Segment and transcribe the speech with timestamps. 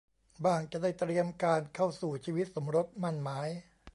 [0.45, 3.49] บ้างจะได้เตรียมการเข้าสู่ชีวิตสมรสหมั้นหมาย